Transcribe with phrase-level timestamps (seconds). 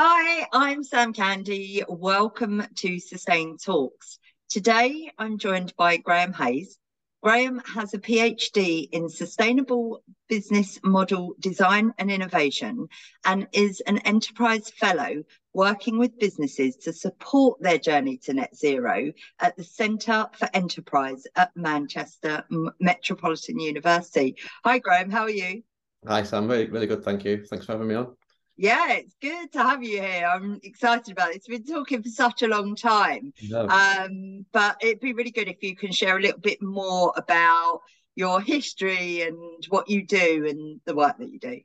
[0.00, 1.82] Hi, I'm Sam Candy.
[1.88, 4.20] Welcome to Sustain Talks.
[4.48, 6.78] Today I'm joined by Graeme Heyes.
[7.20, 12.86] Graeme has a PhD in Sustainable Business Model Design and Innovation
[13.24, 19.10] and is an Enterprise Fellow working with businesses to support their journey to net zero
[19.40, 22.44] at the Centre for Enterprise at Manchester
[22.78, 24.36] Metropolitan University.
[24.64, 25.64] Hi, Graeme, how are you?
[26.06, 26.46] Hi, Sam.
[26.46, 27.02] Really, really good.
[27.02, 27.44] Thank you.
[27.46, 28.14] Thanks for having me on.
[28.60, 30.26] Yeah, it's good to have you here.
[30.26, 31.44] I'm excited about it.
[31.48, 33.32] We've been talking for such a long time.
[33.48, 33.68] No.
[33.68, 37.82] Um, but it'd be really good if you can share a little bit more about
[38.16, 41.60] your history and what you do and the work that you do.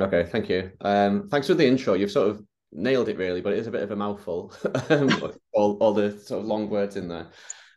[0.00, 0.70] Okay, thank you.
[0.82, 1.94] Um, thanks for the intro.
[1.94, 4.54] You've sort of nailed it really, but it is a bit of a mouthful.
[4.90, 5.10] Um,
[5.52, 7.26] all, all the sort of long words in there.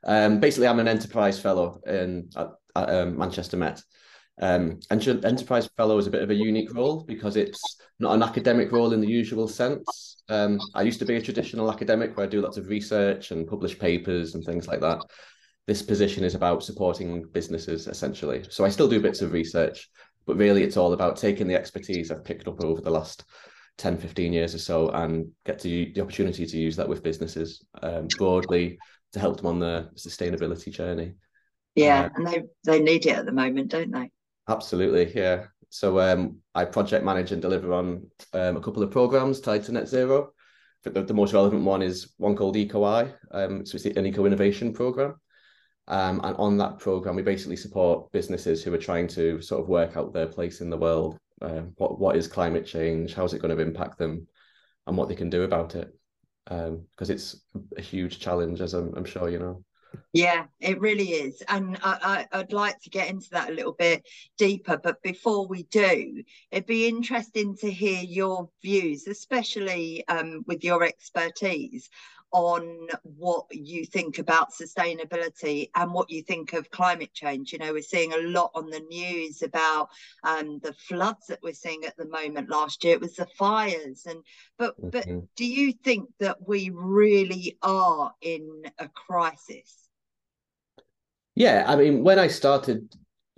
[0.03, 3.81] Um, basically, I'm an enterprise fellow in at, at um, Manchester Met.
[4.39, 7.59] Um, and enterprise fellow is a bit of a unique role because it's
[7.99, 10.17] not an academic role in the usual sense.
[10.29, 13.47] Um, I used to be a traditional academic where I do lots of research and
[13.47, 14.99] publish papers and things like that.
[15.65, 18.43] This position is about supporting businesses essentially.
[18.49, 19.89] So I still do bits of research,
[20.25, 23.25] but really it's all about taking the expertise I've picked up over the last
[23.79, 27.65] 10, 15 years or so and get to the opportunity to use that with businesses
[27.81, 28.77] um, broadly
[29.13, 31.13] to help them on their sustainability journey.
[31.75, 34.09] Yeah, uh, and they they need it at the moment, don't they?
[34.47, 35.45] Absolutely, yeah.
[35.69, 39.71] So um, I project manage and deliver on um, a couple of programs tied to
[39.71, 40.31] net zero.
[40.83, 44.73] The, the most relevant one is one called Eco-I, um, so it's an eco innovation
[44.73, 45.15] program.
[45.89, 49.69] Um, and on that program, we basically support businesses who are trying to sort of
[49.69, 51.17] work out their place in the world.
[51.41, 53.13] Uh, what what is climate change?
[53.13, 54.27] How is it going to impact them,
[54.85, 55.93] and what they can do about it?
[56.45, 57.41] Because um, it's
[57.77, 59.63] a huge challenge, as I'm, I'm sure you know.
[60.13, 61.43] Yeah, it really is.
[61.47, 64.07] And I, would like to get into that a little bit
[64.37, 64.77] deeper.
[64.77, 70.83] But before we do, it'd be interesting to hear your views, especially um, with your
[70.83, 71.89] expertise
[72.31, 77.53] on what you think about sustainability and what you think of climate change.
[77.53, 79.89] You know, we're seeing a lot on the news about
[80.23, 82.49] um, the floods that we're seeing at the moment.
[82.49, 84.21] Last year it was the fires, and
[84.57, 84.89] but mm-hmm.
[84.89, 89.89] but do you think that we really are in a crisis?
[91.35, 92.93] Yeah, I mean, when I started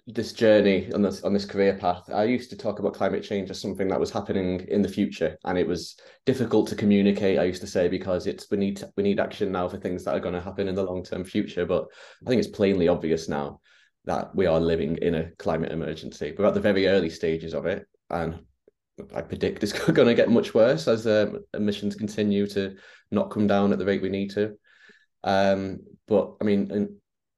[0.08, 3.50] this journey on this on this career path, I used to talk about climate change
[3.50, 7.40] as something that was happening in the future, and it was difficult to communicate.
[7.40, 10.16] I used to say because it's we need we need action now for things that
[10.16, 11.66] are going to happen in the long term future.
[11.66, 11.86] But
[12.26, 13.62] I think it's plainly obvious now
[14.06, 16.34] that we are living in a climate emergency.
[16.38, 18.40] We're at the very early stages of it, and
[19.14, 22.76] I predict it's going to get much worse as um, emissions continue to
[23.12, 24.58] not come down at the rate we need to.
[25.24, 26.90] Um, but I mean, and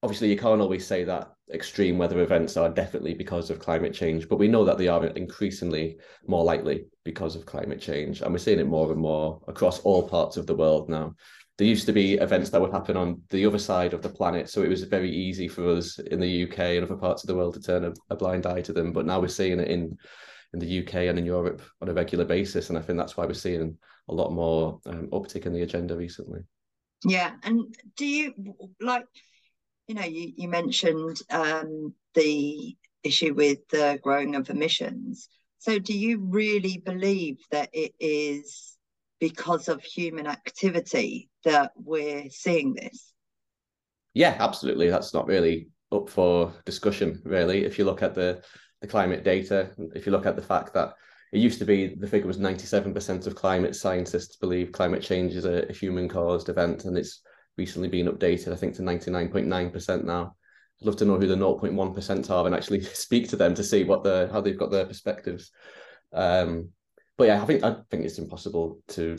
[0.03, 4.29] obviously you can't always say that extreme weather events are definitely because of climate change,
[4.29, 5.97] but we know that they are increasingly
[6.27, 8.21] more likely because of climate change.
[8.21, 11.15] And we're seeing it more and more across all parts of the world now.
[11.57, 14.49] There used to be events that would happen on the other side of the planet.
[14.49, 17.35] So it was very easy for us in the UK and other parts of the
[17.35, 18.93] world to turn a, a blind eye to them.
[18.93, 19.97] But now we're seeing it in
[20.53, 22.69] in the UK and in Europe on a regular basis.
[22.69, 23.77] And I think that's why we're seeing
[24.09, 26.41] a lot more um, uptick in the agenda recently.
[27.05, 27.31] Yeah.
[27.43, 28.33] And do you
[28.79, 29.05] like
[29.91, 35.27] you know, you, you mentioned um, the issue with the growing of emissions.
[35.59, 38.77] So, do you really believe that it is
[39.19, 43.11] because of human activity that we're seeing this?
[44.13, 44.89] Yeah, absolutely.
[44.89, 47.65] That's not really up for discussion, really.
[47.65, 48.41] If you look at the,
[48.79, 50.93] the climate data, if you look at the fact that
[51.33, 55.43] it used to be the figure was 97% of climate scientists believe climate change is
[55.43, 57.21] a, a human caused event, and it's
[57.57, 60.35] recently been updated, I think, to 99.9% now.
[60.81, 63.83] I'd love to know who the 0.1% are and actually speak to them to see
[63.83, 65.51] what the how they've got their perspectives.
[66.13, 66.69] Um,
[67.17, 69.17] but yeah, I think I think it's impossible to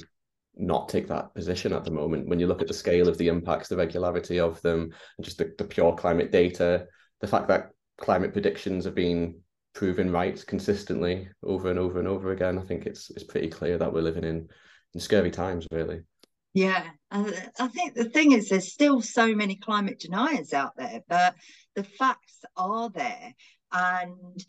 [0.56, 3.28] not take that position at the moment when you look at the scale of the
[3.28, 6.86] impacts, the regularity of them, and just the, the pure climate data,
[7.20, 9.36] the fact that climate predictions have been
[9.74, 12.58] proven right consistently over and over and over again.
[12.58, 14.48] I think it's it's pretty clear that we're living in
[14.94, 16.02] in scary times, really.
[16.54, 21.34] Yeah, I think the thing is, there's still so many climate deniers out there, but
[21.74, 23.34] the facts are there,
[23.72, 24.44] and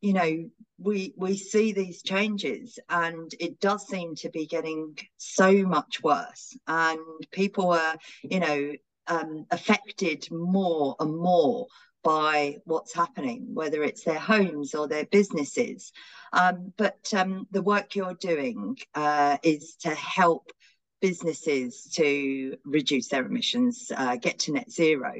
[0.00, 5.64] you know we we see these changes, and it does seem to be getting so
[5.64, 7.00] much worse, and
[7.32, 8.72] people are you know
[9.08, 11.66] um, affected more and more
[12.04, 15.90] by what's happening, whether it's their homes or their businesses.
[16.32, 20.52] Um, but um, the work you're doing uh, is to help
[21.00, 25.12] businesses to reduce their emissions, uh, get to net zero.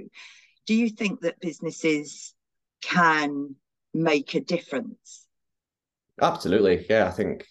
[0.67, 2.35] Do you think that businesses
[2.83, 3.55] can
[3.95, 5.27] make a difference?
[6.21, 7.07] Absolutely, yeah.
[7.07, 7.47] I think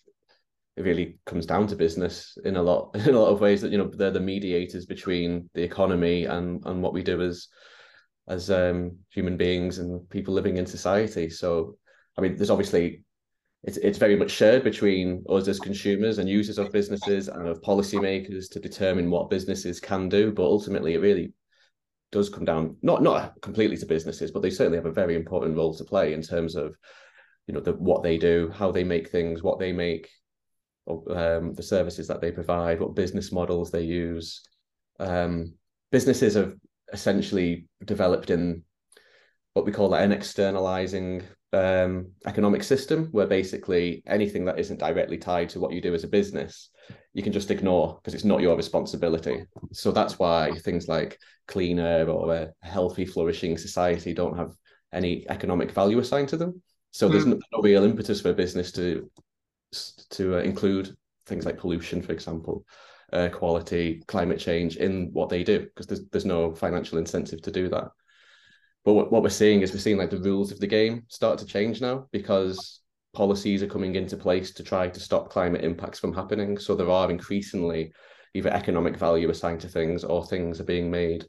[0.75, 3.71] it really comes down to business in a lot in a lot of ways that
[3.71, 7.47] you know they're the mediators between the economy and and what we do as
[8.27, 11.29] as um, human beings and people living in society.
[11.29, 11.77] So,
[12.17, 13.03] I mean, there's obviously
[13.67, 17.61] it's it's very much shared between us as consumers and users of businesses and of
[17.61, 20.31] policymakers to determine what businesses can do.
[20.31, 21.33] But ultimately, it really
[22.13, 25.57] does come down not not completely to businesses, but they certainly have a very important
[25.57, 26.75] role to play in terms of
[27.45, 30.09] you know the what they do, how they make things, what they make,
[30.87, 34.43] um, the services that they provide, what business models they use.
[34.97, 35.55] Um,
[35.91, 36.55] businesses have
[36.93, 38.63] essentially developed in
[39.55, 41.23] what we call an externalizing
[41.53, 46.03] um, economic system, where basically anything that isn't directly tied to what you do as
[46.03, 46.69] a business,
[47.13, 49.45] you can just ignore because it's not your responsibility.
[49.71, 54.53] So that's why things like cleaner or a healthy, flourishing society don't have
[54.93, 56.61] any economic value assigned to them.
[56.91, 57.31] So there's hmm.
[57.31, 59.09] no, no real impetus for a business to
[60.11, 60.95] to uh, include
[61.25, 62.65] things like pollution, for example,
[63.11, 67.51] air quality, climate change in what they do because there's there's no financial incentive to
[67.51, 67.89] do that.
[68.87, 71.37] But what, what we're seeing is we're seeing like the rules of the game start
[71.39, 72.79] to change now because
[73.13, 76.57] policies are coming into place to try to stop climate impacts from happening.
[76.57, 77.91] So there are increasingly
[78.33, 81.25] either economic value assigned to things or things are being made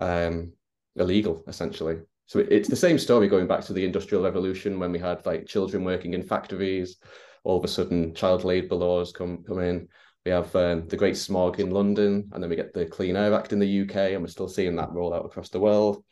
[0.00, 0.52] um,
[0.96, 1.98] illegal essentially.
[2.26, 5.46] So it's the same story going back to the industrial revolution when we had like
[5.46, 6.96] children working in factories.
[7.44, 9.86] All of a sudden, child labour laws come come in.
[10.26, 13.32] We have um, the Great Smog in London, and then we get the Clean Air
[13.32, 16.02] Act in the UK, and we're still seeing that roll out across the world.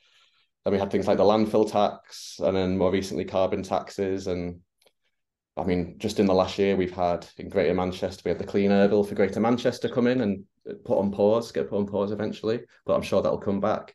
[0.64, 4.26] Then we had things like the landfill tax, and then more recently carbon taxes.
[4.26, 4.60] And
[5.56, 8.44] I mean, just in the last year, we've had in Greater Manchester, we had the
[8.44, 10.44] Clean Air Bill for Greater Manchester come in and
[10.84, 13.94] put on pause, get put on pause eventually, but I'm sure that'll come back.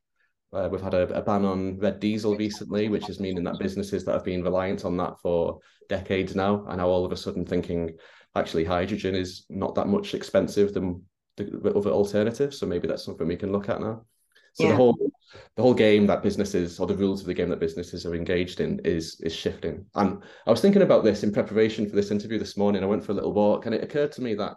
[0.52, 4.06] Uh, we've had a, a, ban on red diesel recently, which is meaning that businesses
[4.06, 5.60] that have been reliant on that for
[5.90, 7.90] decades now are now all of a sudden thinking
[8.36, 11.02] actually hydrogen is not that much expensive than
[11.38, 12.60] the, the other alternatives.
[12.60, 14.06] So maybe that's something we can look at now.
[14.54, 14.70] So yeah.
[14.70, 15.13] the whole
[15.56, 18.60] the whole game that businesses or the rules of the game that businesses are engaged
[18.60, 19.86] in is is shifting.
[19.96, 22.84] And I was thinking about this in preparation for this interview this morning.
[22.84, 24.56] I went for a little walk and it occurred to me that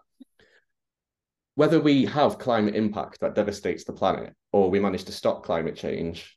[1.54, 5.74] whether we have climate impact that devastates the planet or we manage to stop climate
[5.74, 6.36] change,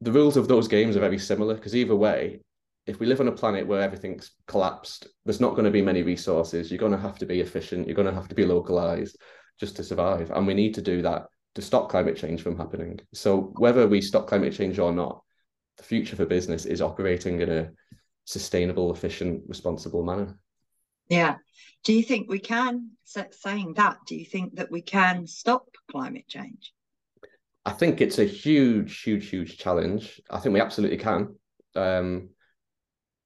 [0.00, 2.40] the rules of those games are very similar because either way,
[2.86, 6.02] if we live on a planet where everything's collapsed, there's not going to be many
[6.02, 6.70] resources.
[6.70, 7.86] You're going to have to be efficient.
[7.86, 9.18] You're going to have to be localized
[9.60, 10.30] just to survive.
[10.30, 11.26] And we need to do that
[11.58, 13.00] to stop climate change from happening.
[13.14, 15.24] So whether we stop climate change or not,
[15.76, 17.70] the future for business is operating in a
[18.26, 20.38] sustainable, efficient, responsible manner.
[21.08, 21.38] Yeah.
[21.82, 22.90] Do you think we can,
[23.32, 26.72] saying that, do you think that we can stop climate change?
[27.66, 30.20] I think it's a huge, huge, huge challenge.
[30.30, 31.34] I think we absolutely can.
[31.74, 32.28] Um,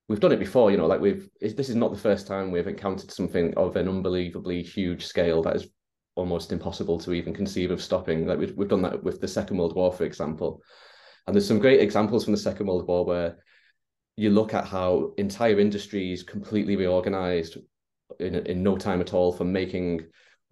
[0.08, 2.66] we've done it before, you know, like we've, this is not the first time we've
[2.66, 5.68] encountered something of an unbelievably huge scale that is
[6.14, 8.26] almost impossible to even conceive of stopping.
[8.26, 10.62] Like we've, we've done that with the Second World War, for example.
[11.26, 13.38] And there's some great examples from the Second World War where
[14.16, 17.56] you look at how entire industries completely reorganized
[18.20, 20.02] in, in no time at all from making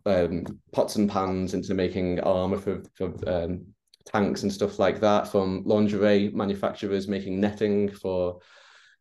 [0.06, 3.66] um, pots and pans into making armor for, for um,
[4.06, 8.40] tanks and stuff like that, from lingerie manufacturers making netting for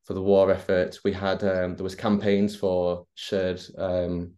[0.06, 0.98] for the war effort.
[1.04, 4.34] We had um, there was campaigns for shared um,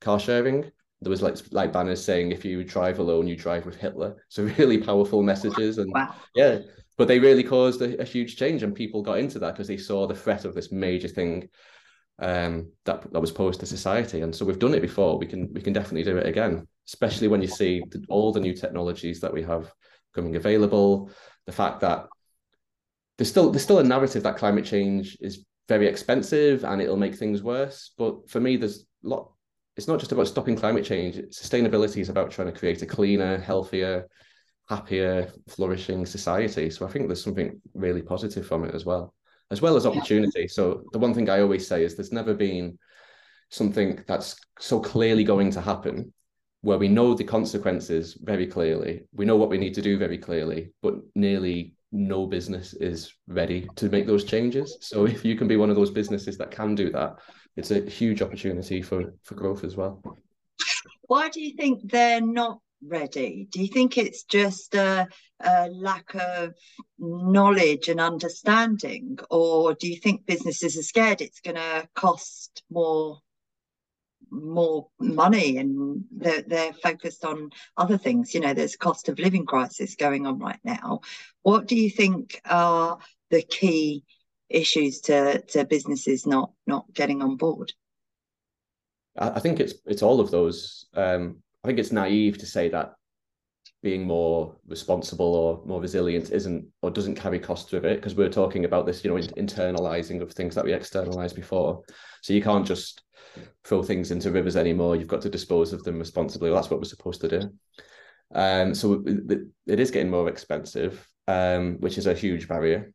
[0.00, 0.70] car sharing.
[1.02, 4.16] There was like like banners saying if you drive alone, you drive with Hitler.
[4.28, 6.14] So really powerful messages and wow.
[6.34, 6.58] yeah,
[6.96, 9.76] but they really caused a, a huge change and people got into that because they
[9.76, 11.48] saw the threat of this major thing
[12.18, 14.20] um, that that was posed to society.
[14.20, 15.18] And so we've done it before.
[15.18, 18.40] We can we can definitely do it again, especially when you see the, all the
[18.40, 19.72] new technologies that we have
[20.14, 21.10] coming available.
[21.46, 22.06] The fact that
[23.18, 27.16] there's still there's still a narrative that climate change is very expensive and it'll make
[27.16, 27.92] things worse.
[27.96, 29.32] But for me, there's a lot.
[29.76, 31.16] It's not just about stopping climate change.
[31.34, 34.06] Sustainability is about trying to create a cleaner, healthier,
[34.68, 36.70] happier, flourishing society.
[36.70, 39.14] So I think there's something really positive from it as well,
[39.50, 40.46] as well as opportunity.
[40.46, 42.78] So the one thing I always say is there's never been
[43.50, 46.12] something that's so clearly going to happen
[46.62, 49.02] where we know the consequences very clearly.
[49.14, 53.68] We know what we need to do very clearly, but nearly no business is ready
[53.76, 54.78] to make those changes.
[54.80, 57.18] So if you can be one of those businesses that can do that,
[57.56, 60.02] it's a huge opportunity for for growth as well.
[61.02, 63.46] Why do you think they're not ready?
[63.50, 65.06] Do you think it's just a,
[65.40, 66.54] a lack of
[66.98, 73.20] knowledge and understanding, or do you think businesses are scared it's going to cost more
[74.30, 79.44] more money and they're, they're focused on other things you know there's cost of living
[79.44, 81.00] crisis going on right now
[81.42, 82.96] what do you think are
[83.30, 84.02] the key
[84.54, 87.72] issues to to businesses not not getting on board?
[89.18, 90.86] I, think it's it's all of those.
[90.94, 92.94] Um, I think it's naive to say that
[93.82, 98.28] being more responsible or more resilient isn't or doesn't carry costs with it because we're
[98.28, 101.82] talking about this you know internalizing of things that we externalized before.
[102.22, 103.02] So you can't just
[103.64, 106.50] throw things into rivers anymore you've got to dispose of them responsibly.
[106.50, 107.50] Well, that's what we're supposed to do.
[108.34, 112.92] Um, so it, it is getting more expensive um, which is a huge barrier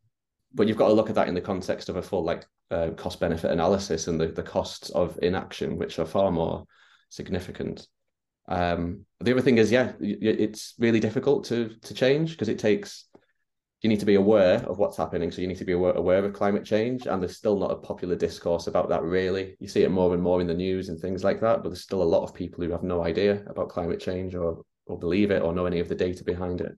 [0.58, 2.90] but you've got to look at that in the context of a full like uh,
[2.98, 6.66] cost benefit analysis and the, the costs of inaction which are far more
[7.10, 7.88] significant
[8.48, 13.06] um, the other thing is, yeah, it's really difficult to to change because it takes
[13.82, 15.32] you need to be aware of what's happening.
[15.32, 17.76] So you need to be aware, aware of climate change, and there's still not a
[17.76, 19.04] popular discourse about that.
[19.04, 21.62] Really, you see it more and more in the news and things like that.
[21.62, 24.64] But there's still a lot of people who have no idea about climate change or
[24.86, 26.72] or believe it or know any of the data behind it.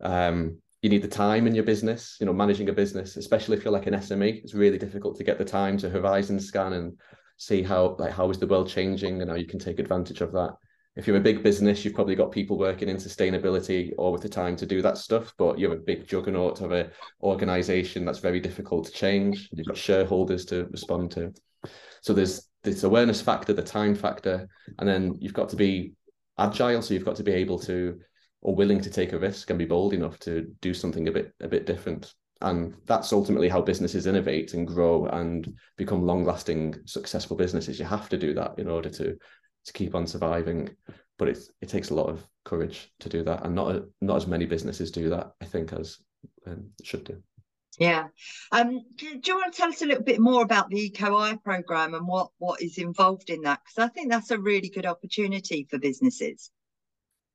[0.00, 2.16] Um, you need the time in your business.
[2.20, 5.24] You know, managing a business, especially if you're like an SME, it's really difficult to
[5.24, 6.98] get the time to horizon scan and
[7.36, 10.32] see how like how is the world changing and how you can take advantage of
[10.32, 10.54] that
[10.96, 14.28] if you're a big business, you've probably got people working in sustainability or with the
[14.28, 15.32] time to do that stuff.
[15.38, 16.90] But you're a big juggernaut of a
[17.22, 19.48] organization that's very difficult to change.
[19.52, 21.32] You've got shareholders to respond to.
[22.02, 25.92] So there's this awareness factor, the time factor, and then you've got to be
[26.38, 26.82] agile.
[26.82, 28.00] So you've got to be able to
[28.42, 31.32] or willing to take a risk and be bold enough to do something a bit
[31.40, 32.14] a bit different.
[32.42, 37.78] And that's ultimately how businesses innovate and grow and become long-lasting, successful businesses.
[37.78, 39.16] You have to do that in order to
[39.66, 40.70] to keep on surviving.
[41.18, 44.16] But it it takes a lot of courage to do that, and not a, not
[44.16, 45.32] as many businesses do that.
[45.40, 45.98] I think as
[46.46, 47.22] um, should do.
[47.78, 48.08] Yeah.
[48.52, 51.94] Um, do, you want to tell us a little bit more about the Eco-I program
[51.94, 53.60] and what what is involved in that?
[53.64, 56.50] Because I think that's a really good opportunity for businesses.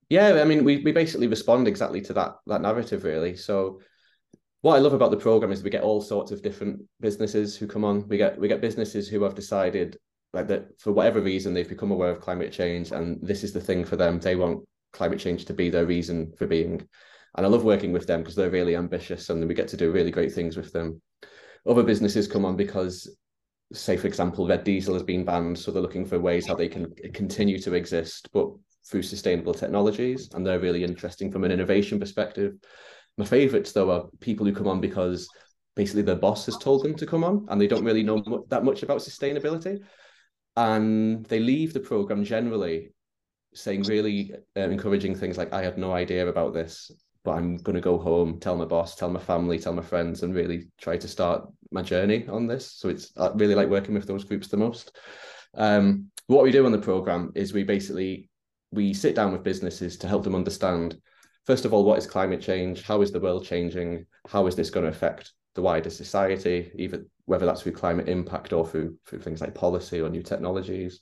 [0.09, 3.35] Yeah, I mean, we we basically respond exactly to that that narrative, really.
[3.35, 3.81] So
[4.62, 7.67] what I love about the program is we get all sorts of different businesses who
[7.67, 8.07] come on.
[8.07, 9.97] We get we get businesses who have decided
[10.35, 13.62] like that for whatever reason they've become aware of climate change and this is the
[13.62, 16.85] thing for them they want climate change to be their reason for being
[17.35, 19.91] and i love working with them because they're really ambitious and we get to do
[19.91, 21.01] really great things with them
[21.67, 23.17] other businesses come on because
[23.74, 26.67] say for example red diesel has been banned so they're looking for ways how they
[26.67, 28.50] can continue to exist but
[28.88, 32.54] through sustainable technologies and they're really interesting from an innovation perspective.
[33.18, 35.27] My favorites though are people who come on because
[35.75, 38.63] basically their boss has told them to come on and they don't really know that
[38.63, 39.80] much about sustainability.
[40.56, 42.94] And they leave the program generally
[43.54, 46.92] saying really uh, encouraging things like i had no idea about this
[47.24, 50.24] but i'm going to go home tell my boss tell my family tell my friends
[50.24, 52.72] and really try to start my journey on this.
[52.72, 54.98] So it's i really like working with those groups the most.
[55.54, 58.30] Um, what we do on the program is we basically
[58.75, 60.98] we sit down with businesses to help them understand
[61.46, 64.70] first of all what is climate change how is the world changing how is this
[64.70, 69.22] going to affect the wider society, even whether that's through climate impact or through, through
[69.22, 71.01] things like policy or new technologies.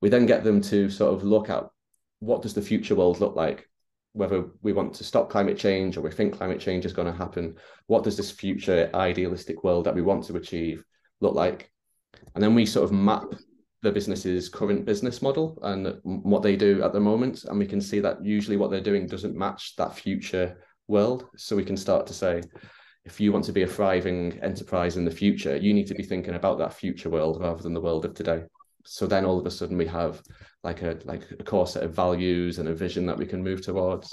[0.00, 1.64] We then get them to sort of look at
[2.18, 3.68] what does the future world look like,
[4.12, 7.16] whether we want to stop climate change or we think climate change is going to
[7.16, 7.56] happen.
[7.86, 10.82] What does this future idealistic world that we want to achieve
[11.20, 11.70] look like?
[12.34, 13.26] And then we sort of map
[13.82, 17.44] the business's current business model and what they do at the moment.
[17.44, 21.26] And we can see that usually what they're doing doesn't match that future world.
[21.36, 22.42] So we can start to say,
[23.04, 26.02] if you want to be a thriving enterprise in the future, you need to be
[26.02, 28.42] thinking about that future world rather than the world of today.
[28.84, 30.22] So then all of a sudden we have
[30.62, 33.62] like a like a core set of values and a vision that we can move
[33.62, 34.12] towards.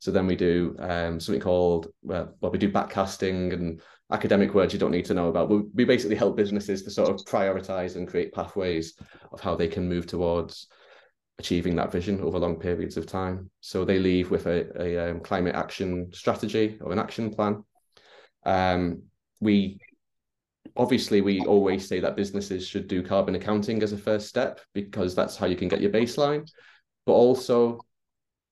[0.00, 4.72] So then we do um, something called well, well, we do backcasting and academic words
[4.72, 5.50] you don't need to know about.
[5.50, 8.94] We, we basically help businesses to sort of prioritize and create pathways
[9.32, 10.68] of how they can move towards
[11.38, 13.50] achieving that vision over long periods of time.
[13.60, 17.62] So they leave with a, a um, climate action strategy or an action plan
[18.44, 19.02] um,
[19.40, 19.78] we
[20.76, 25.14] obviously we always say that businesses should do carbon accounting as a first step because
[25.14, 26.48] that's how you can get your baseline.
[27.04, 27.80] But also,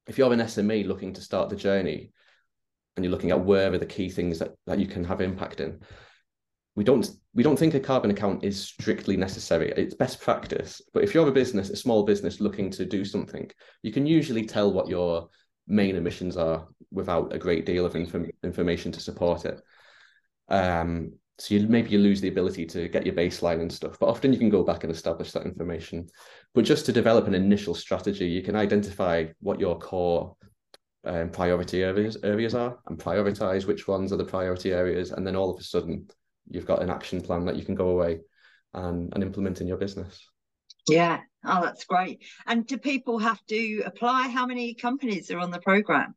[0.06, 2.12] if you're an SME looking to start the journey
[2.96, 5.60] and you're looking at where are the key things that, that you can have impact
[5.60, 5.80] in,
[6.74, 9.72] we don't we don't think a carbon account is strictly necessary.
[9.76, 10.80] It's best practice.
[10.92, 13.50] But if you're a business, a small business looking to do something,
[13.82, 15.28] you can usually tell what your
[15.66, 19.60] main emissions are without a great deal of inf- information to support it.
[20.48, 24.08] Um, so you maybe you lose the ability to get your baseline and stuff, but
[24.08, 26.08] often you can go back and establish that information.
[26.54, 30.36] But just to develop an initial strategy, you can identify what your core
[31.06, 35.36] um, priority areas areas are and prioritize which ones are the priority areas, and then
[35.36, 36.08] all of a sudden
[36.48, 38.20] you've got an action plan that you can go away
[38.74, 40.28] and, and implement in your business.
[40.88, 41.20] Yeah.
[41.44, 42.24] Oh, that's great.
[42.46, 44.28] And do people have to apply?
[44.28, 46.14] How many companies are on the program?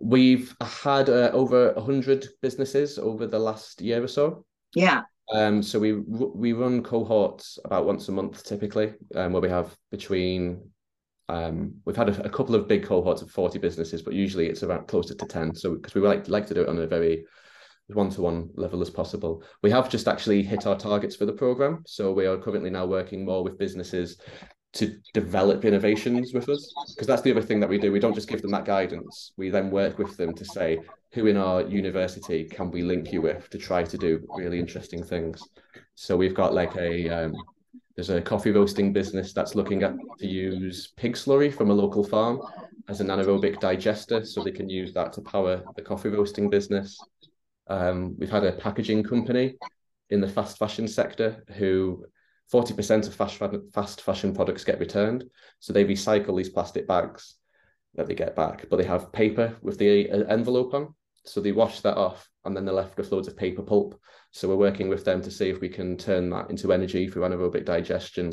[0.00, 4.44] We've had uh, over 100 businesses over the last year or so.
[4.74, 5.02] Yeah.
[5.34, 9.76] Um, so we we run cohorts about once a month typically, um, where we have
[9.90, 10.70] between
[11.28, 14.62] um, we've had a, a, couple of big cohorts of 40 businesses, but usually it's
[14.62, 15.54] about closer to 10.
[15.54, 17.24] So because we like like to do it on a very
[17.88, 19.42] one-to-one level as possible.
[19.62, 21.82] We have just actually hit our targets for the program.
[21.86, 24.18] So we are currently now working more with businesses
[24.74, 28.14] to develop innovations with us because that's the other thing that we do we don't
[28.14, 30.78] just give them that guidance we then work with them to say
[31.12, 35.02] who in our university can we link you with to try to do really interesting
[35.02, 35.42] things
[35.94, 37.34] so we've got like a um,
[37.98, 42.04] there's a coffee roasting business that's looking at to use pig slurry from a local
[42.04, 42.40] farm
[42.88, 46.96] as an anaerobic digester so they can use that to power the coffee roasting business
[47.66, 49.56] um, we've had a packaging company
[50.10, 52.06] in the fast fashion sector who
[52.52, 55.24] 40% of fast, fast fashion products get returned.
[55.58, 57.34] So they recycle these plastic bags
[57.94, 60.94] that they get back, but they have paper with the uh, envelope on.
[61.28, 64.00] So they wash that off and then they're left with loads of paper pulp.
[64.32, 67.22] So we're working with them to see if we can turn that into energy through
[67.22, 68.32] anaerobic digestion.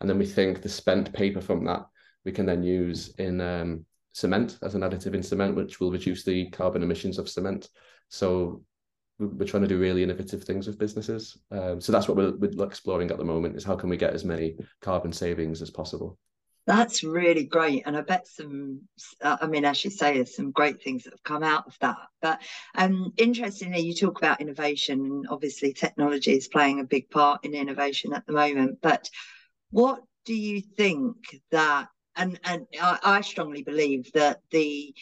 [0.00, 1.86] And then we think the spent paper from that
[2.24, 6.24] we can then use in um, cement as an additive in cement, which will reduce
[6.24, 7.68] the carbon emissions of cement.
[8.08, 8.62] So
[9.18, 11.36] we're trying to do really innovative things with businesses.
[11.50, 14.14] Um, so that's what we're, we're exploring at the moment is how can we get
[14.14, 16.18] as many carbon savings as possible.
[16.64, 18.82] That's really great, and I bet some.
[19.20, 21.76] Uh, I mean, as you say, there's some great things that have come out of
[21.80, 21.96] that.
[22.20, 22.40] But
[22.76, 27.54] um, interestingly, you talk about innovation, and obviously, technology is playing a big part in
[27.54, 28.78] innovation at the moment.
[28.80, 29.10] But
[29.70, 31.16] what do you think
[31.50, 31.88] that?
[32.14, 34.94] And and I, I strongly believe that the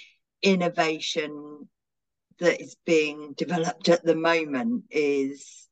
[0.43, 1.69] innovation
[2.39, 5.69] that is being developed at the moment is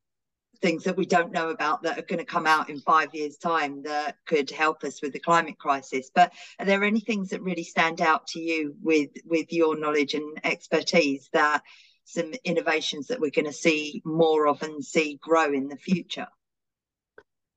[0.61, 3.37] things that we don't know about that are going to come out in five years
[3.37, 7.43] time that could help us with the climate crisis but are there any things that
[7.43, 11.63] really stand out to you with with your knowledge and expertise that
[12.05, 16.27] some innovations that we're going to see more of and see grow in the future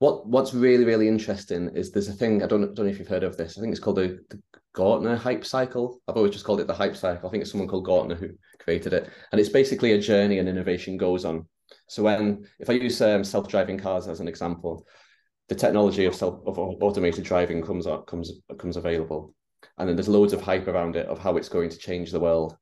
[0.01, 3.08] what what's really really interesting is there's a thing I don't, don't know if you've
[3.08, 3.55] heard of this.
[3.55, 4.42] I think it's called the, the
[4.74, 6.01] Gartner hype cycle.
[6.07, 7.27] I've always just called it the hype cycle.
[7.27, 10.50] I think it's someone called Gartner who created it, and it's basically a journey and
[10.50, 11.46] innovation goes on.
[11.91, 14.87] So when if I use um, self driving cars as an example,
[15.49, 19.35] the technology of self of automated driving comes up comes comes available,
[19.77, 22.19] and then there's loads of hype around it of how it's going to change the
[22.21, 22.55] world.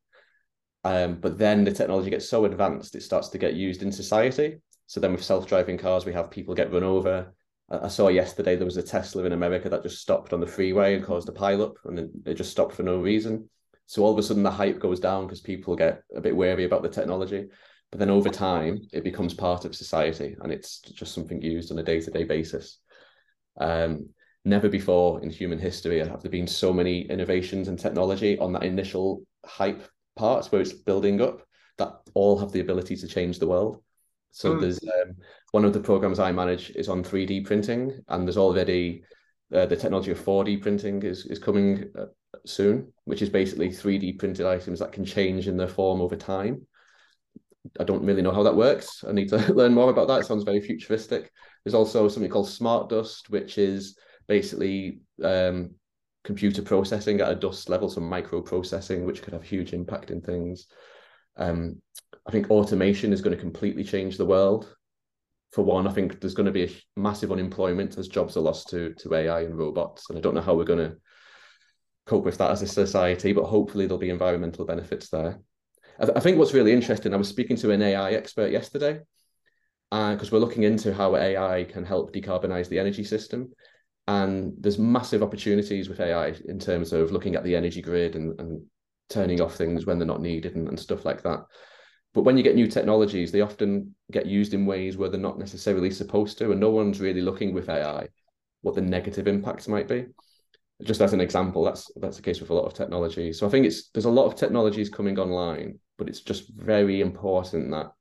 [0.84, 4.62] Um, but then the technology gets so advanced, it starts to get used in society.
[4.88, 7.32] So then with self-driving cars, we have people get run over.
[7.70, 10.96] I saw yesterday there was a Tesla in America that just stopped on the freeway
[10.96, 13.48] and caused a pileup, and it just stopped for no reason.
[13.86, 16.64] So all of a sudden the hype goes down because people get a bit wary
[16.64, 17.50] about the technology.
[17.92, 21.80] But then over time, it becomes part of society, and it's just something used on
[21.80, 22.80] a day-to-day basis.
[23.60, 24.10] Um,
[24.46, 28.64] never before in human history have there been so many innovations and technology on that
[28.64, 29.84] initial hype
[30.16, 31.42] part where it's building up
[31.78, 33.82] that all have the ability to change the world.
[34.32, 34.62] So mm.
[34.62, 35.16] there's um,
[35.52, 39.04] one of the programs I manage is on 3D printing, and there's already
[39.54, 42.06] uh, the technology of 4D printing is is coming uh,
[42.46, 46.68] soon, which is basically 3D printed items that can change in their form over time.
[47.80, 49.04] I don't really know how that works.
[49.08, 50.22] I need to learn more about that.
[50.22, 51.32] It sounds very futuristic.
[51.64, 55.72] There's also something called smart dust, which is basically um,
[56.24, 60.22] computer processing at a dust level, some micro processing, which could have huge impact in
[60.22, 60.68] things.
[61.38, 61.82] Um,
[62.28, 64.76] I think automation is going to completely change the world.
[65.52, 68.70] For one, I think there's going to be a massive unemployment as jobs are lost
[68.70, 70.98] to to AI and robots, and I don't know how we're going to
[72.06, 75.40] cope with that as a society, but hopefully there'll be environmental benefits there.
[76.00, 79.02] I, th- I think what's really interesting, I was speaking to an AI expert yesterday,
[79.92, 83.52] because uh, we're looking into how AI can help decarbonize the energy system.
[84.08, 88.40] And there's massive opportunities with AI in terms of looking at the energy grid and,
[88.40, 88.62] and
[89.10, 91.46] turning off things when they're not needed and, and stuff like that.
[92.14, 95.38] But when you get new technologies, they often get used in ways where they're not
[95.38, 98.08] necessarily supposed to, and no one's really looking with AI
[98.62, 100.06] what the negative impacts might be.
[100.84, 103.32] Just as an example, that's that's the case with a lot of technology.
[103.34, 107.02] So I think it's there's a lot of technologies coming online, but it's just very
[107.02, 107.92] important that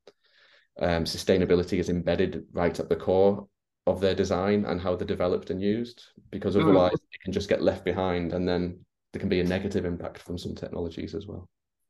[0.81, 3.47] um, sustainability is embedded right at the core
[3.85, 6.63] of their design and how they're developed and used, because mm.
[6.63, 6.99] otherwise mm.
[7.11, 8.79] they can just get left behind, and then
[9.13, 11.47] there can be a negative impact from some technologies as well.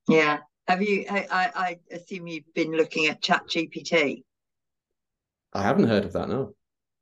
[0.10, 1.06] Yeah, have you?
[1.10, 4.24] I, I assume you've been looking at Chat GPT.
[5.54, 6.30] I haven't heard of that.
[6.30, 6.54] No.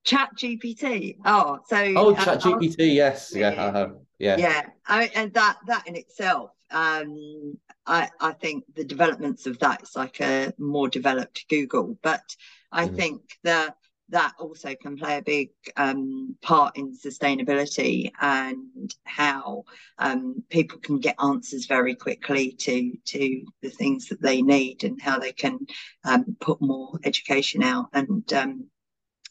[0.04, 1.18] Chat GPT.
[1.26, 2.96] Oh, so oh, Chat GPT.
[2.96, 3.96] Yes, yeah, I have.
[4.20, 4.66] Yeah, yeah.
[4.88, 9.96] I and that that in itself, um, I I think the developments of that is
[9.96, 12.24] like a more developed Google, but
[12.72, 12.96] I mm.
[12.96, 13.76] think that
[14.10, 19.66] that also can play a big um, part in sustainability and how
[19.98, 25.02] um, people can get answers very quickly to to the things that they need and
[25.02, 25.60] how they can
[26.06, 28.66] um, put more education out and um,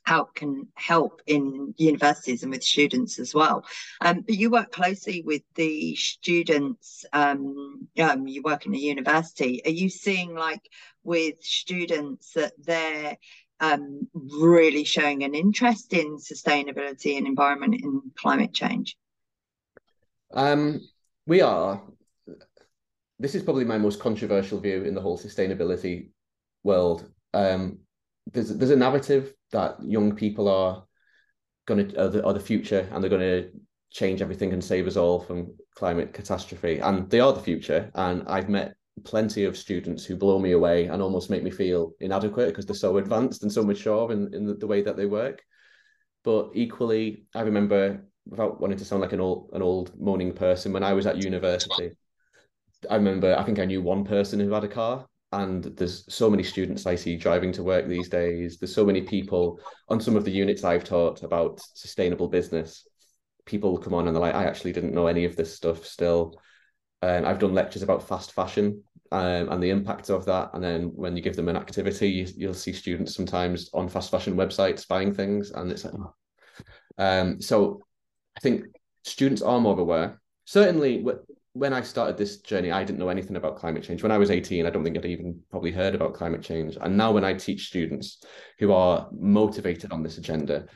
[0.06, 3.64] how it can help in universities and with students as well.
[4.00, 7.04] Um, but you work closely with the students.
[7.12, 9.60] Um, um, you work in a university.
[9.66, 10.62] Are you seeing like
[11.02, 13.18] with students that they're
[13.58, 18.96] um, really showing an interest in sustainability and environment and climate change?
[20.32, 20.80] Um,
[21.26, 21.82] we are.
[23.18, 26.10] This is probably my most controversial view in the whole sustainability
[26.62, 27.10] world.
[27.34, 27.78] Um,
[28.32, 30.84] there's there's a narrative that young people are
[31.66, 33.50] going to are the, are the future and they're going to
[33.90, 36.78] change everything and save us all from climate catastrophe.
[36.78, 40.86] And they are the future and i've met plenty of students who blow me away
[40.86, 44.46] and almost make me feel inadequate because they're so advanced and so mature in, in
[44.46, 45.42] the, the way that they work.
[46.24, 50.72] But equally i remember without wanting to sound like an old an old moaning person
[50.72, 51.92] when i was at university
[52.90, 55.06] i remember i think i knew one person who had a car
[55.36, 58.58] and there's so many students I see driving to work these days.
[58.58, 62.88] There's so many people on some of the units I've taught about sustainable business.
[63.44, 66.40] People come on and they're like, I actually didn't know any of this stuff still.
[67.02, 70.50] Um, I've done lectures about fast fashion um, and the impact of that.
[70.54, 74.10] And then when you give them an activity, you, will see students sometimes on fast
[74.10, 76.14] fashion websites buying things, and it's like, oh.
[76.96, 77.82] um, so
[78.36, 78.64] I think
[79.04, 80.18] students are more aware.
[80.46, 81.02] Certainly,
[81.56, 84.02] when I started this journey, I didn't know anything about climate change.
[84.02, 86.76] When I was 18, I don't think I'd even probably heard about climate change.
[86.78, 88.22] And now, when I teach students
[88.58, 90.66] who are motivated on this agenda,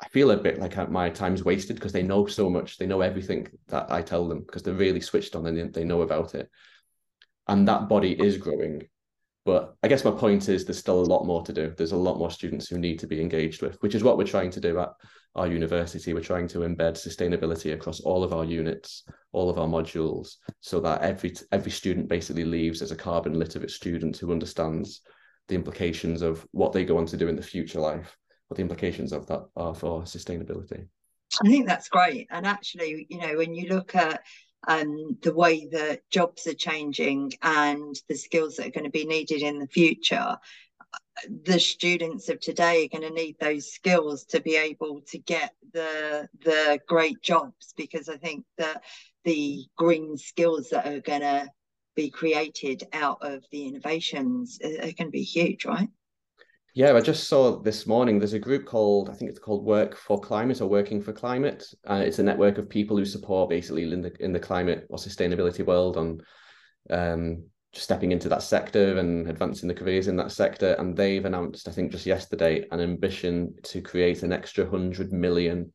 [0.00, 2.78] I feel a bit like my time's wasted because they know so much.
[2.78, 6.02] They know everything that I tell them because they're really switched on and they know
[6.02, 6.48] about it.
[7.48, 8.82] And that body is growing.
[9.48, 11.72] But I guess my point is there's still a lot more to do.
[11.74, 14.24] There's a lot more students who need to be engaged with, which is what we're
[14.24, 14.90] trying to do at
[15.36, 16.12] our university.
[16.12, 20.80] We're trying to embed sustainability across all of our units, all of our modules, so
[20.80, 25.00] that every every student basically leaves as a carbon literate student who understands
[25.46, 28.62] the implications of what they go on to do in the future life, what the
[28.62, 30.86] implications of that are for sustainability.
[31.42, 32.26] I think that's great.
[32.30, 34.22] And actually, you know, when you look at
[34.66, 39.06] um, the way that jobs are changing and the skills that are going to be
[39.06, 40.36] needed in the future,
[41.44, 45.52] the students of today are going to need those skills to be able to get
[45.72, 48.82] the the great jobs because I think that
[49.24, 51.48] the green skills that are going to
[51.96, 55.88] be created out of the innovations are, are going to be huge, right?
[56.78, 59.96] Yeah, I just saw this morning there's a group called, I think it's called Work
[59.96, 61.66] for Climate or Working for Climate.
[61.82, 64.96] And it's a network of people who support basically in the in the climate or
[64.96, 66.20] sustainability world on
[66.88, 70.74] um, stepping into that sector and advancing the careers in that sector.
[70.74, 75.72] And they've announced, I think just yesterday, an ambition to create an extra 100 million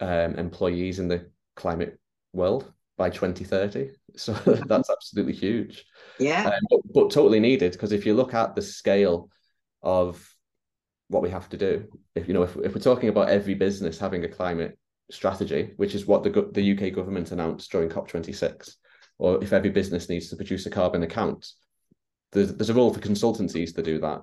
[0.00, 1.98] um, employees in the climate
[2.34, 3.92] world by 2030.
[4.16, 5.86] So that's absolutely huge.
[6.18, 6.48] Yeah.
[6.48, 9.30] Um, but, but totally needed because if you look at the scale
[9.82, 10.34] of
[11.08, 13.98] what we have to do, if you know, if, if we're talking about every business
[13.98, 14.78] having a climate
[15.10, 18.74] strategy, which is what the, the UK government announced during COP26,
[19.18, 21.46] or if every business needs to produce a carbon account,
[22.32, 24.22] there's, there's a role for consultancies to do that.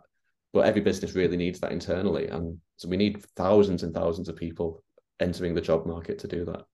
[0.53, 2.27] But every business really needs that internally.
[2.27, 4.83] And so we need thousands and thousands of people
[5.19, 6.65] entering the job market to do that.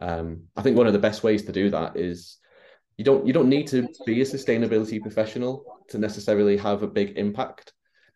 [0.00, 2.38] Um, I think one of the best ways to do that is
[2.96, 7.16] you don't you don't need to be a sustainability professional to necessarily have a big
[7.18, 7.72] impact.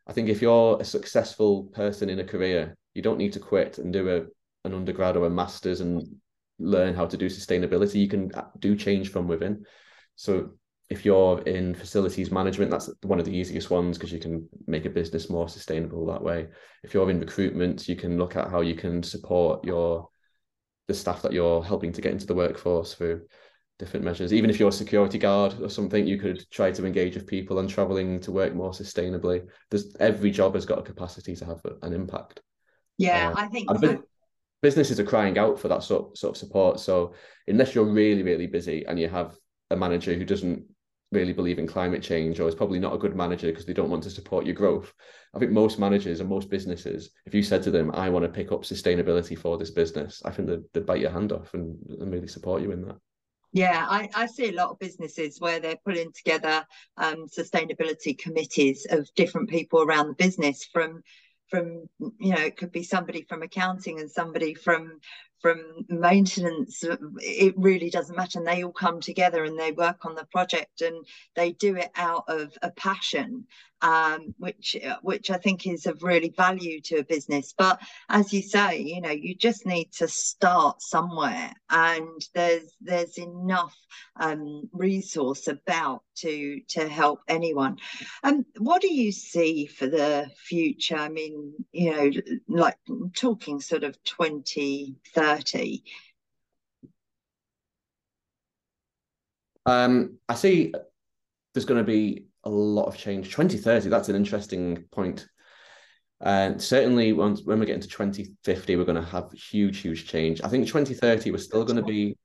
[0.08, 3.78] I think if you're a successful person in a career, you don't need to quit
[3.78, 4.26] and do a
[4.64, 6.02] an undergrad or a master's and
[6.58, 9.64] learn how to do sustainability, you can uh, do change from within.
[10.16, 10.50] So
[10.90, 14.84] if you're in facilities management, that's one of the easiest ones because you can make
[14.84, 16.48] a business more sustainable that way.
[16.82, 20.08] If you're in recruitment, you can look at how you can support your
[20.88, 23.20] the staff that you're helping to get into the workforce through
[23.78, 24.32] different measures.
[24.32, 27.58] Even if you're a security guard or something, you could try to engage with people
[27.58, 29.46] and traveling to work more sustainably.
[29.70, 32.40] There's every job has got a capacity to have an impact.
[32.98, 33.70] Yeah, uh, I think
[34.60, 36.80] businesses are crying out for that sort, sort of support.
[36.80, 37.14] So
[37.46, 39.36] unless you're really, really busy and you have
[39.70, 40.64] a manager who doesn't
[41.12, 43.90] really believe in climate change or is probably not a good manager because they don't
[43.90, 44.92] want to support your growth.
[45.34, 48.30] I think most managers and most businesses, if you said to them, I want to
[48.30, 51.78] pick up sustainability for this business, I think they'd, they'd bite your hand off and,
[52.00, 52.96] and really support you in that.
[53.58, 56.64] Yeah, I, I, see a lot of businesses where they're putting together
[56.96, 61.02] um, sustainability committees of different people around the business from
[61.48, 65.00] from you know it could be somebody from accounting and somebody from
[65.40, 66.84] from maintenance
[67.18, 70.80] it really doesn't matter and they all come together and they work on the project
[70.80, 73.46] and they do it out of a passion
[73.82, 77.54] um, which which I think is of really value to a business.
[77.56, 83.18] But as you say, you know, you just need to start somewhere, and there's there's
[83.18, 83.76] enough
[84.16, 87.78] um, resource about to to help anyone.
[88.24, 90.96] Um, what do you see for the future?
[90.96, 92.10] I mean, you know,
[92.48, 92.78] like
[93.14, 94.02] talking sort of
[95.36, 95.82] 2030.
[99.66, 100.72] Um, I see
[101.52, 103.30] there's going to be a lot of change.
[103.30, 105.26] 2030, that's an interesting point.
[106.20, 110.40] And certainly once when we get into 2050, we're going to have huge, huge change.
[110.42, 112.16] I think 2030, we're still going to be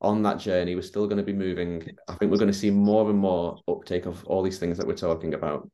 [0.00, 0.74] on that journey.
[0.74, 1.96] We're still going to be moving.
[2.06, 4.86] I think we're going to see more and more uptake of all these things that
[4.86, 5.68] we're talking about.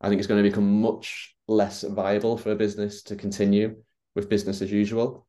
[0.00, 3.76] I think it's going to become much less viable for a business to continue
[4.14, 5.26] with business as usual.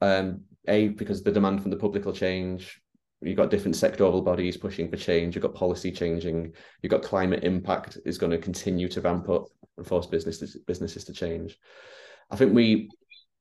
[0.00, 2.80] Um, a because the demand from the public will change.
[3.22, 5.34] You've got different sectoral bodies pushing for change.
[5.34, 6.54] You've got policy changing.
[6.82, 11.04] You've got climate impact is going to continue to ramp up and force businesses businesses
[11.04, 11.58] to change.
[12.30, 12.90] I think we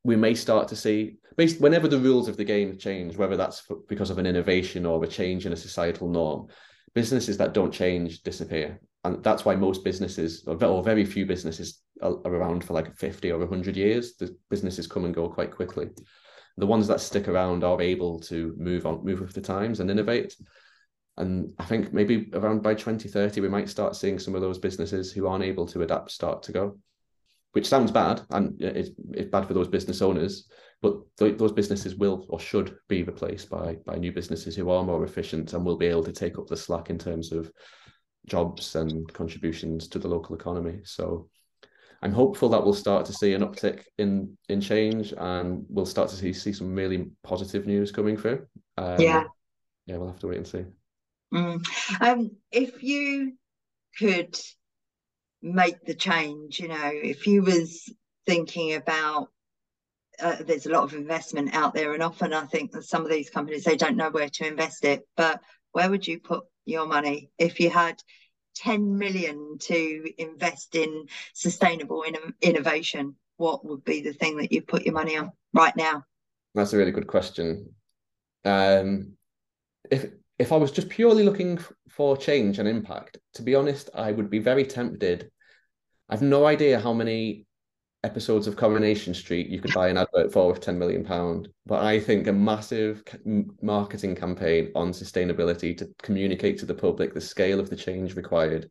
[0.04, 3.60] we may start to see based whenever the rules of the game change whether that's
[3.62, 6.48] for, because of an innovation or a change in a societal norm
[6.94, 8.80] businesses that don't change disappear.
[9.06, 13.40] And that's why most businesses or very few businesses are around for like 50 or
[13.40, 14.16] 100 years.
[14.18, 15.90] The businesses come and go quite quickly
[16.60, 19.90] the ones that stick around are able to move on, move with the times and
[19.90, 20.36] innovate.
[21.18, 25.12] And I think maybe around by 2030, we might start seeing some of those businesses
[25.12, 26.78] who aren't able to adapt start to go,
[27.54, 30.50] which sounds bad and it's, it's bad for those business owners.
[30.82, 34.84] But th- those businesses will or should be replaced by by new businesses who are
[34.84, 37.52] more efficient and will be able to take up the slack in terms of
[38.28, 40.80] jobs and contributions to the local economy.
[40.84, 41.30] So
[42.02, 46.10] I'm hopeful that we'll start to see an uptick in in change, and we'll start
[46.10, 48.46] to see see some really positive news coming through.
[48.78, 49.26] Um, yeah,
[49.86, 50.66] yeah, we'll have to wait and see.
[51.34, 51.64] Mm.
[52.02, 53.34] Um, if you
[53.98, 54.38] could
[55.42, 57.92] make the change, you know, if you was
[58.26, 59.30] thinking about
[60.22, 63.10] uh, there's a lot of investment out there, and often I think that some of
[63.10, 65.08] these companies they don't know where to invest it.
[65.18, 68.02] But where would you put your money if you had
[68.60, 74.62] 10 million to invest in sustainable in- innovation, what would be the thing that you
[74.62, 76.04] put your money on right now?
[76.56, 77.74] That's a really good question.
[78.46, 79.14] Um,
[79.90, 84.12] if if I was just purely looking for change and impact, to be honest, I
[84.12, 85.30] would be very tempted.
[86.08, 87.46] I've no idea how many
[88.04, 91.50] episodes of Coronation Street you could buy an advert for with 10 million pound.
[91.66, 93.04] But I think a massive
[93.62, 98.70] marketing campaign on sustainability to communicate to the public the scale of the change required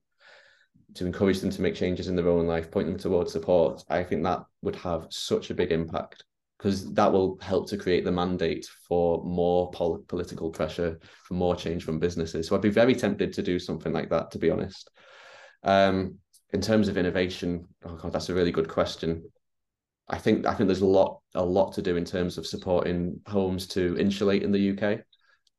[0.94, 3.84] to encourage them to make changes in their own life, point them towards support.
[3.88, 6.24] I think that would have such a big impact
[6.58, 11.54] because that will help to create the mandate for more pol- political pressure, for more
[11.54, 12.48] change from businesses.
[12.48, 14.90] So I'd be very tempted to do something like that, to be honest.
[15.62, 16.18] Um,
[16.52, 19.24] in terms of innovation, oh god, that's a really good question.
[20.08, 23.20] I think I think there's a lot a lot to do in terms of supporting
[23.26, 25.00] homes to insulate in the UK,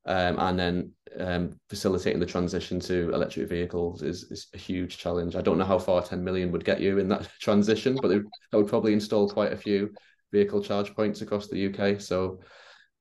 [0.05, 5.35] um, and then um, facilitating the transition to electric vehicles is, is a huge challenge.
[5.35, 8.57] I don't know how far 10 million would get you in that transition, but that
[8.57, 9.93] would probably install quite a few
[10.31, 12.01] vehicle charge points across the UK.
[12.01, 12.39] So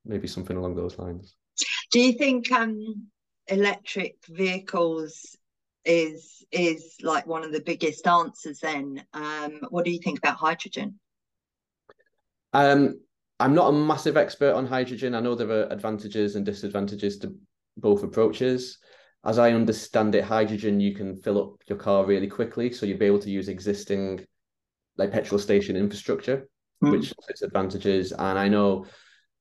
[0.05, 1.35] maybe something along those lines.
[1.91, 3.07] Do you think um,
[3.47, 5.35] electric vehicles
[5.85, 9.03] is is like one of the biggest answers then.
[9.13, 10.99] Um, what do you think about hydrogen?
[12.53, 12.99] Um,
[13.39, 15.15] i'm not a massive expert on hydrogen.
[15.15, 17.35] I know there are advantages and disadvantages to
[17.77, 18.77] both approaches.
[19.25, 22.99] As i understand it hydrogen you can fill up your car really quickly so you'd
[22.99, 24.25] be able to use existing
[24.97, 26.47] like petrol station infrastructure
[26.81, 26.91] mm.
[26.91, 28.11] which has its advantages.
[28.13, 28.85] And i know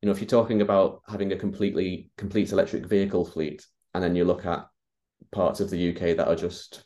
[0.02, 4.16] you know if you're talking about having a completely complete electric vehicle fleet and then
[4.16, 4.66] you look at
[5.32, 6.84] parts of the UK that are just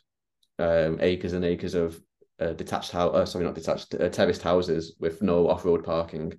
[0.59, 1.99] um, acres and acres of
[2.39, 6.29] uh, detached house, uh, sorry, not detached, uh, terraced houses with no off-road parking.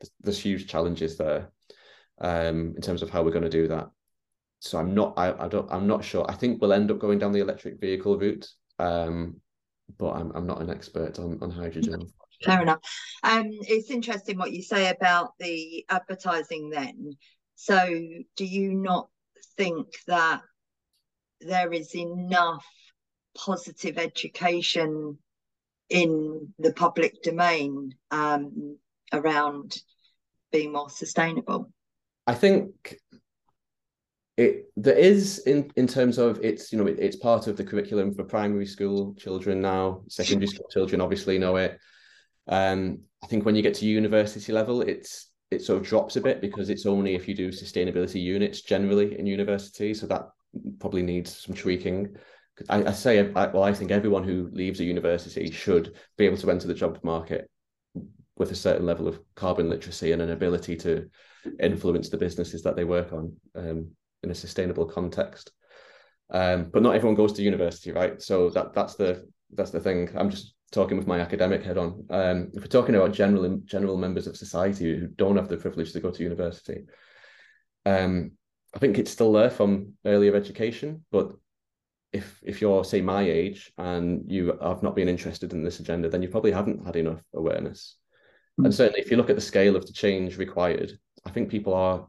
[0.00, 1.50] There's, there's huge challenges there
[2.20, 3.88] um, in terms of how we're going to do that.
[4.60, 6.24] So I'm not, I, I don't, I'm not sure.
[6.28, 8.48] I think we'll end up going down the electric vehicle route,
[8.78, 9.40] um,
[9.98, 12.08] but I'm, I'm not an expert on, on hydrogen.
[12.44, 12.80] Fair enough.
[13.22, 16.70] Um, it's interesting what you say about the advertising.
[16.70, 17.12] Then,
[17.54, 17.76] so
[18.36, 19.08] do you not
[19.56, 20.42] think that
[21.46, 22.64] there is enough
[23.36, 25.18] positive education
[25.88, 28.78] in the public domain um,
[29.12, 29.76] around
[30.50, 31.70] being more sustainable?
[32.26, 32.96] I think
[34.36, 37.64] it there is in in terms of it's you know it, it's part of the
[37.64, 40.02] curriculum for primary school children now.
[40.08, 41.78] Secondary school children obviously know it.
[42.48, 46.20] Um, I think when you get to university level, it's it sort of drops a
[46.20, 49.92] bit because it's only if you do sustainability units generally in university.
[49.92, 50.28] So that
[50.82, 52.16] probably needs some tweaking.
[52.68, 56.36] I, I say, I, well, I think everyone who leaves a university should be able
[56.38, 57.48] to enter the job market
[58.36, 61.08] with a certain level of carbon literacy and an ability to
[61.60, 63.90] influence the businesses that they work on um,
[64.24, 65.52] in a sustainable context.
[66.30, 68.20] Um, but not everyone goes to university, right?
[68.20, 70.10] So that that's the that's the thing.
[70.16, 72.04] I'm just talking with my academic head on.
[72.10, 75.92] Um, if we're talking about general general members of society who don't have the privilege
[75.92, 76.86] to go to university,
[77.86, 78.32] um,
[78.74, 81.04] I think it's still there from earlier education.
[81.10, 81.32] But
[82.12, 86.08] if if you're say my age and you have not been interested in this agenda,
[86.08, 87.96] then you probably haven't had enough awareness.
[88.52, 88.66] Mm-hmm.
[88.66, 90.92] And certainly, if you look at the scale of the change required,
[91.24, 92.06] I think people are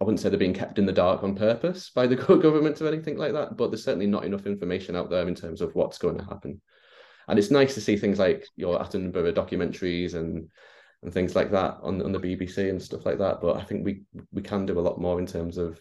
[0.00, 2.88] I wouldn't say they're being kept in the dark on purpose by the government or
[2.88, 5.98] anything like that, but there's certainly not enough information out there in terms of what's
[5.98, 6.60] going to happen.
[7.28, 10.48] And it's nice to see things like your Attenborough documentaries and
[11.06, 13.40] and things like that on, on the BBC and stuff like that.
[13.40, 15.80] But I think we we can do a lot more in terms of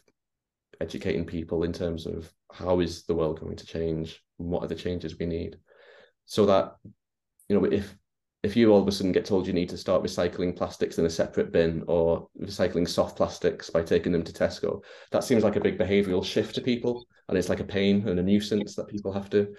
[0.80, 4.76] educating people in terms of how is the world going to change what are the
[4.76, 5.58] changes we need.
[6.26, 6.76] So that,
[7.50, 7.96] you know, if
[8.44, 11.08] if you all of a sudden get told you need to start recycling plastics in
[11.08, 15.56] a separate bin or recycling soft plastics by taking them to Tesco, that seems like
[15.56, 17.04] a big behavioral shift to people.
[17.28, 19.56] And it's like a pain and a nuisance that people have to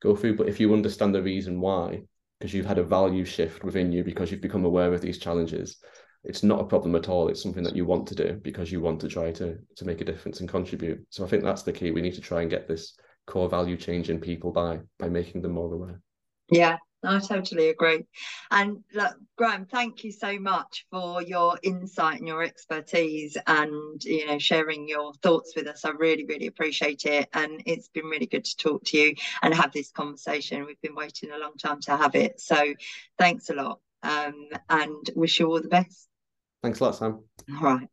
[0.00, 0.36] go through.
[0.36, 2.04] But if you understand the reason why,
[2.40, 5.76] because you've had a value shift within you, because you've become aware of these challenges,
[6.24, 7.28] it's not a problem at all.
[7.28, 10.00] It's something that you want to do because you want to try to, to make
[10.00, 11.06] a difference and contribute.
[11.10, 11.90] So I think that's the key.
[11.90, 15.42] We need to try and get this core value change in people by by making
[15.42, 16.00] them more aware.
[16.50, 18.04] Yeah, I totally agree.
[18.50, 24.26] And look, Graeme, thank you so much for your insight and your expertise and you
[24.26, 25.84] know sharing your thoughts with us.
[25.84, 27.28] I really, really appreciate it.
[27.32, 30.66] And it's been really good to talk to you and have this conversation.
[30.66, 32.40] We've been waiting a long time to have it.
[32.40, 32.74] So
[33.18, 33.80] thanks a lot.
[34.02, 36.08] Um, and wish you all the best.
[36.62, 37.24] Thanks a lot, Sam.
[37.50, 37.88] All right.